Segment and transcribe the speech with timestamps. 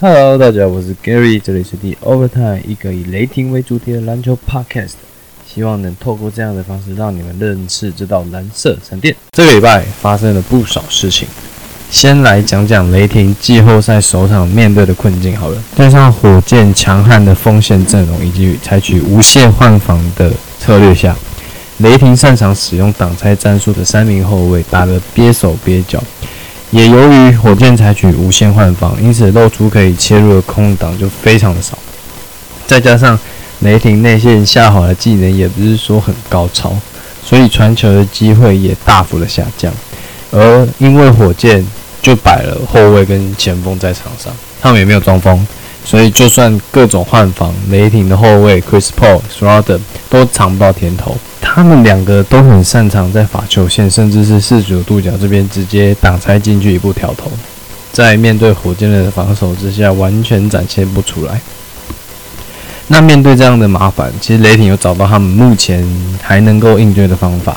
[0.00, 4.92] Hello，大家好，我是 Gary，这里是第 Overtime 一个以雷霆为主题的篮球 Podcast，
[5.44, 9.12] 希望能透过这样的方式让你们认识这道蓝色闪电。
[9.32, 11.26] 这个礼拜发生了不少事情，
[11.90, 15.60] 先来讲讲雷霆季后赛首场面对的困境好了。
[15.74, 20.30] 加上火箭强悍的锋线阵容以及采取无限换防的
[20.60, 21.16] 策略下，
[21.78, 26.00] 雷霆擅长使用挡拆战术的三名后卫打得憋手憋脚。
[26.70, 31.78] 也由于火箭采取无限换防，因此露出可以切入的空档就非常的少。
[32.66, 33.18] 再加上
[33.60, 36.76] 雷霆内线下滑的技能也不是说很高超，
[37.24, 39.72] 所以传球的机会也大幅的下降。
[40.30, 41.66] 而因为火箭
[42.02, 45.46] 就摆了后卫跟前锋在场上，他们也没有装疯，
[45.84, 51.16] 所以就算各种换防，雷霆的后卫 Chris Paul、s r o d e r 都尝不到甜头。
[51.40, 57.30] 他们两个都很擅长在罚球线，甚至是四九度角这边直接挡拆进去一步挑头，
[57.90, 61.40] 在面对火箭队的防守之下，完全展现不出来。
[62.88, 65.86] 那面对这样的麻烦，其实雷霆有找到他们目前
[66.22, 67.56] 还能够应对的方法，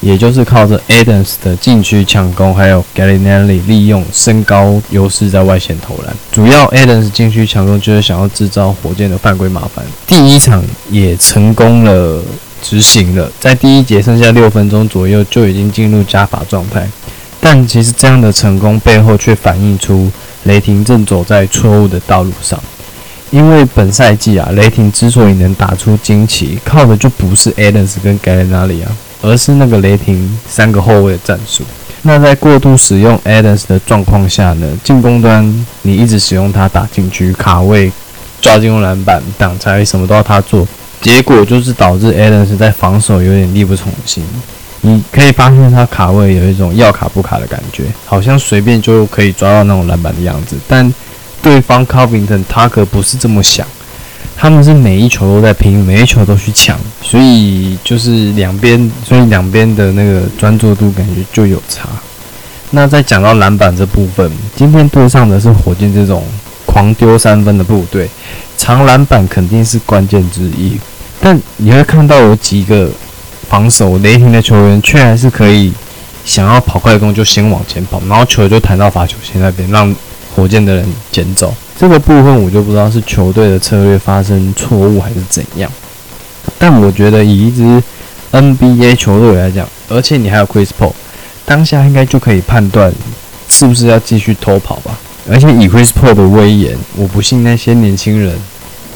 [0.00, 6.14] 也就是靠着 Adams 的禁区抢攻，还有 Gallinelli 利用身高优势在外线投篮。
[6.32, 9.84] 主要 Adams 禁区抢攻就是想要制造火箭的犯规麻烦。
[10.06, 12.22] 第一场也成功了。
[12.62, 16.86] 执行了，在第一节剩下六分钟左右就已经进入加法状态，
[17.40, 20.10] 但其实这样的成功背后却反映出
[20.44, 22.62] 雷霆正走在错误的道路上。
[23.30, 31.62] 因为本赛季啊，雷霆之所以能打出惊奇，靠的就不是 Adams 跟 g a l l i n a l i 啊，而是那个雷霆三个后卫的战术。
[32.02, 37.92] 那在过度使用 Adams 的状况下呢，进攻端你一直使用他打进去卡位、
[38.40, 40.66] 抓进攻篮板、挡拆，什么都要他做。
[41.00, 44.24] 结果就是导致 Adams 在防守有点力不从心。
[44.82, 50.56] 你可以发现他卡位有一种要卡不卡的感觉，好像随便就可以抓到那种篮板的样子。
[50.66, 50.90] 但
[51.42, 53.66] 对方 Covington 他可不是这么想，
[54.36, 61.88] 他们是每一球都在拼，每一球都去抢，所以就是两边，所以两边的那个专注度感觉就有差。
[62.70, 66.24] 那在讲到篮板这部分，今天对上的是火箭这种
[66.64, 68.08] 狂丢三分的部队。
[68.56, 70.78] 长篮板肯定是关键之一，
[71.20, 72.90] 但你会看到有几个
[73.48, 75.72] 防守雷霆的球员，却还是可以
[76.24, 79.94] 想要跑快攻就先往前跑，然后球就弹到罚球线那边，让
[80.34, 81.54] 火箭的人捡走。
[81.80, 85.72] 这个部分我就不知道是球队的策略发生错误还是怎样。
[86.58, 87.82] 但我觉得以一支
[88.32, 90.92] NBA 球队来讲，而且你还有 Chris Paul，
[91.46, 92.92] 当下应该就可以判断
[93.48, 94.98] 是不是要继续偷跑吧。
[95.26, 98.38] 而且以 Chris Paul 的威严，我不信那些年轻人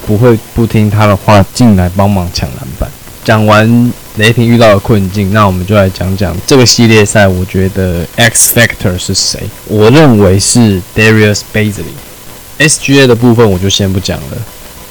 [0.07, 2.87] 不会不听他的话进来帮忙抢篮板。
[3.25, 9.41] 讲完雷霆遇到的困境，那我们就来讲讲这个系列赛，我觉得 X Factor 是谁？
[9.69, 11.95] 我认为是 Darius Bazley。
[12.59, 14.37] SGA 的部分我就先不讲了，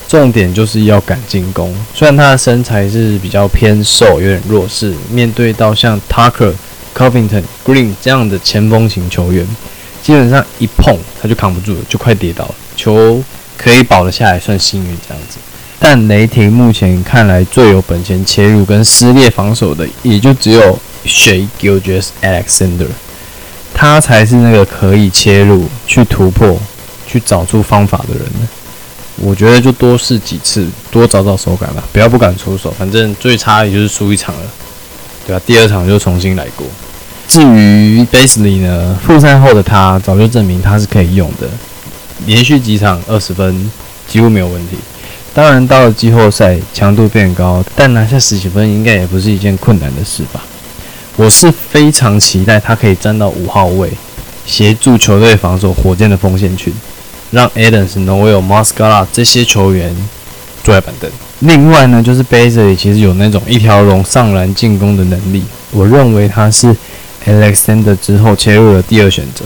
[0.07, 1.73] 重点就是要赶进攻。
[1.93, 6.53] 虽然他的身材是比较偏瘦，有点弱势，面对到像 Tucker、
[6.95, 9.47] Covington、Green 这样的前锋型球员。
[10.01, 12.55] 基本上一碰他就扛不住了，就快跌倒了。
[12.75, 13.23] 球
[13.57, 15.37] 可以保得下来，算幸运这样子。
[15.79, 22.87] 但雷霆目前看来最有本钱切入跟撕裂防守的，也就只有 Shay Gilgis Alexander，
[23.73, 26.59] 他才是那个可以切入、去突破、
[27.13, 28.49] 去找出方法的人呢。
[29.17, 32.71] 我觉得就多试几次，多找找手感吧，不要不敢出手。
[32.71, 34.41] 反正最差也就是输一场了，
[35.27, 35.41] 对吧？
[35.45, 36.65] 第二场就重新来过。
[37.27, 41.47] 至于 Basley 呢，复赛后的他早就证明他是可以用的，
[42.25, 43.71] 连续几场二十分
[44.07, 44.77] 几乎没有问题。
[45.31, 50.43] 当然到了季后赛强度变高，但拿下十几分应该也不是一件困难的事吧。
[51.15, 53.91] 我是非常期待他可以站到五号位，
[54.45, 56.73] 协助球队防守火箭的锋线群，
[57.33, 59.93] 让 Adams、Noel、Muscala 这些球员
[60.63, 61.11] 坐在板凳。
[61.39, 66.73] 另外呢，就是 Basley 其实有那种一条龙上篮进攻的能力，我认为他是。
[67.25, 69.45] Alexander 之后切入的第二选择，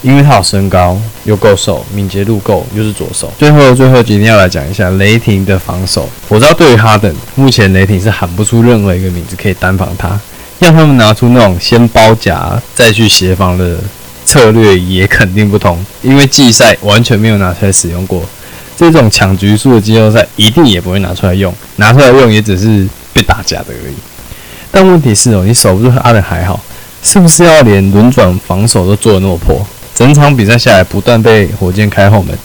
[0.00, 3.32] 因为他有身高又够瘦，敏捷度够，又是左手。
[3.36, 6.08] 最后，最后，今天要来讲一下雷霆的防守。
[6.28, 10.20] 我知道对于哈登，目前雷霆是喊不出任何一个名字可以单防他，
[10.60, 13.78] 让他们拿出那种先包夹再去协防的
[14.30, 15.84] 策略，也肯定不同。
[16.02, 18.22] 因为季赛完全没有拿出来使用过，
[18.76, 23.94] 这种抢局数的季后赛一定也不会拿出来用，拿出来用也只是被打假的而已。
[24.70, 26.60] 但问题是哦，你守不住哈登还好。
[27.02, 29.66] 是不是要连轮转防守都做的那么破？
[29.94, 32.36] 整场比赛下来，不断被火箭开后门，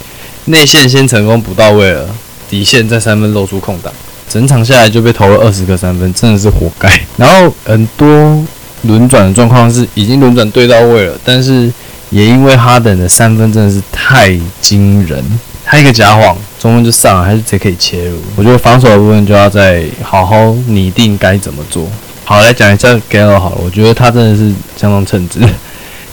[0.45, 2.09] 内线先成功补到位了，
[2.49, 3.91] 底线在三分露出空档，
[4.29, 6.89] 整场下来就被投了二十个三分，真的是活该。
[7.17, 8.41] 然后很多
[8.87, 11.71] 轮转的状况是已经轮转对到位了，但是
[12.09, 15.23] 也因为哈登的三分真的是太惊人，
[15.63, 18.17] 他一个假晃，中锋就上了，还是直接可以切入。
[18.35, 21.87] 我觉得防守的部分就要再好好拟定该怎么做。
[22.23, 25.39] 好，来讲一下 Galo 好了，我觉得他真的是相当称职。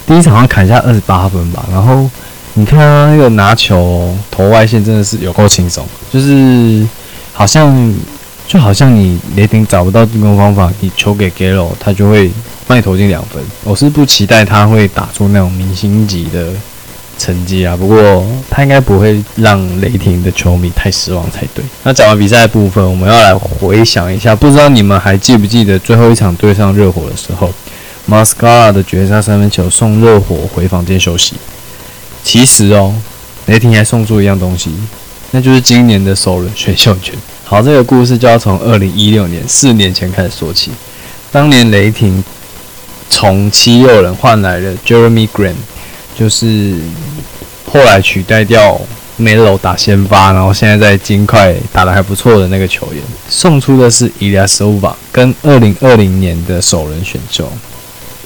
[0.05, 2.09] 第一场上砍下二十八分吧，然后
[2.55, 6.85] 你看他那个拿球投外线真的是有够轻松，就是
[7.31, 7.93] 好像
[8.47, 12.29] 就好像你雷霆找不到进攻方法，你球给 Galo，他就会
[12.67, 13.43] 帮你投进两分。
[13.63, 16.47] 我是不期待他会打出那种明星级的
[17.17, 21.63] 成绩啊，不过他应该不会让雷霆的球迷太失望才对。
[21.83, 27.51] 那讲完比赛部分，我们要来回想一下，不知道你们还记不记得最后一场对上热火的时候？
[28.05, 31.35] 马斯卡拉的绝杀三分球送热火回房间休息。
[32.21, 32.93] 其实哦，
[33.45, 34.71] 雷霆还送出一样东西，
[35.31, 37.15] 那就是今年的首轮选秀权。
[37.45, 40.71] 好，这个故事就要从二零一六年四年前开始说起。
[41.31, 42.21] 当年雷霆
[43.09, 45.55] 从七六人换来了 Jeremy Grant，
[46.17, 46.75] 就是
[47.71, 48.79] 后来取代掉
[49.19, 57.47] Melo 打先发，然后现在在金块打得还不错的那个球员，送出的是 Eliasova 跟二零二零年的首轮选秀。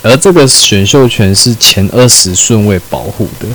[0.03, 3.47] 而这个选秀权是前二十顺位保护的，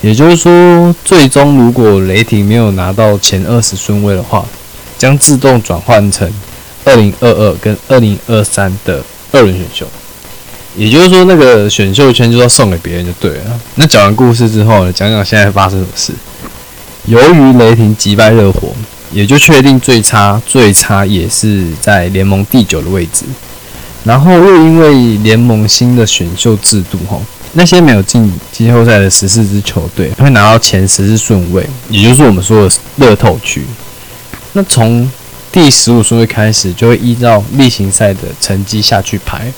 [0.00, 4.44] 也就是说，最终如果雷霆没有拿到前二十顺位的话，
[4.98, 6.28] 将自动转换成
[6.84, 9.86] 二零二二跟二零二三的二轮选秀。
[10.76, 13.60] 也就是说，那个选秀权就要送给别人就对了。
[13.74, 16.12] 那讲完故事之后呢，讲讲现在发生什么事。
[17.06, 18.68] 由于雷霆击败热火，
[19.10, 23.24] 也就确定最差最差也是在联盟第九的位置。
[24.04, 27.20] 然后又因为联盟新的选秀制度，哈，
[27.54, 33.64] 那些没有进季后赛的十四支球队会拿到前十四顺位，也就是我们说的乐透区。
[34.52, 35.10] 那从
[35.50, 39.52] 第十五顺位开始，就会依照例行赛的成绩下去排。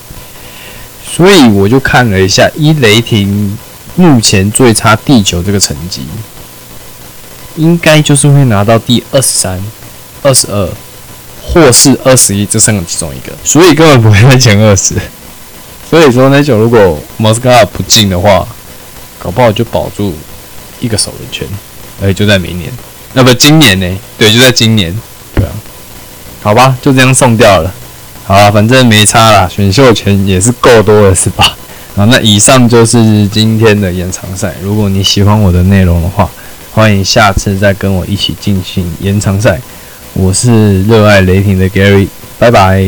[1.15, 3.59] 所以我就看了一下，一雷霆
[3.97, 6.07] 目前最差第九这个成绩，
[7.57, 9.63] 应该就是会拿到第二十三、
[10.23, 10.69] 二十二。
[11.45, 14.95] 或是二十一这三个其中一个，所以根本不会在前二十。
[15.91, 18.47] 所以说那球如果莫斯科不进的话，
[19.19, 20.15] 搞不好就保住
[20.79, 21.45] 一个首轮圈，
[22.01, 22.73] 而且就在明年，
[23.15, 23.99] 那不今年呢？
[24.17, 24.97] 对，就在今年。
[25.35, 25.51] 对啊，
[26.45, 27.75] 好吧，就这样送掉了。
[28.33, 31.55] 好，反正没差啦，选秀权也是够多的，是吧？
[31.95, 34.55] 好，那以上就是今天的延长赛。
[34.63, 36.27] 如果你喜欢我的内容的话，
[36.73, 39.61] 欢迎下次再跟我一起进行延长赛。
[40.15, 42.09] 我是热爱雷霆的 Gary，
[42.39, 42.83] 拜拜。